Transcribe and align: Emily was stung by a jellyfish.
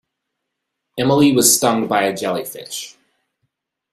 Emily 0.97 1.31
was 1.31 1.55
stung 1.55 1.87
by 1.87 2.05
a 2.05 2.17
jellyfish. 2.17 2.97